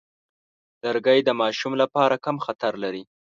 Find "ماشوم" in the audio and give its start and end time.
1.41-1.73